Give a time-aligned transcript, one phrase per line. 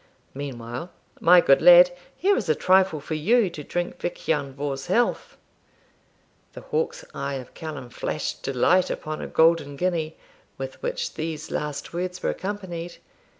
[0.33, 4.87] Meanwhile, my good lad, here is a trifle for you to drink Vich Ian Vohr's
[4.87, 5.37] health.'
[6.53, 10.17] The hawk's eye of Callum flashed delight upon a golden guinea,
[10.57, 12.97] with which these last words were accompanied.